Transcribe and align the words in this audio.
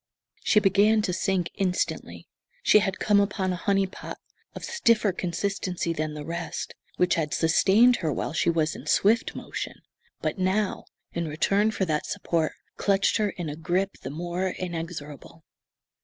She 0.43 0.59
began 0.59 1.03
to 1.03 1.13
sink 1.13 1.51
instantly. 1.57 2.27
She 2.63 2.79
had 2.79 2.97
come 2.97 3.19
upon 3.19 3.53
a 3.53 3.63
"honey 3.67 3.85
pot" 3.85 4.17
of 4.55 4.63
stiffer 4.65 5.11
consistency 5.11 5.93
than 5.93 6.15
the 6.15 6.25
rest, 6.25 6.73
which 6.97 7.13
had 7.13 7.35
sustained 7.35 7.97
her 7.97 8.11
while 8.11 8.33
she 8.33 8.49
was 8.49 8.75
in 8.75 8.87
swift 8.87 9.35
motion, 9.35 9.75
but 10.19 10.39
now, 10.39 10.85
in 11.13 11.27
return 11.27 11.69
for 11.69 11.85
that 11.85 12.07
support, 12.07 12.53
clutched 12.77 13.17
her 13.17 13.29
in 13.29 13.47
a 13.47 13.55
grip 13.55 13.91
the 14.01 14.09
more 14.09 14.47
inexorable. 14.49 15.43